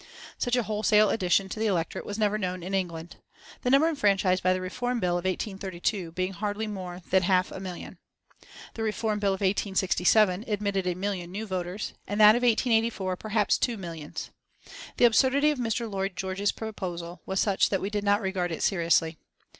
[0.39, 3.17] Such a wholesale addition to the electorate was never known in England;
[3.61, 7.59] the number enfranchised by the Reform Bill of 1832 being hardly more than half a
[7.59, 7.99] million.
[8.73, 13.59] The Reform Bill of 1867 admitted a million new voters, and that of 1884 perhaps
[13.59, 14.31] two millions.
[14.97, 15.87] The absurdity of Mr.
[15.87, 19.19] Lloyd George's proposition was such that we did not regard it seriously.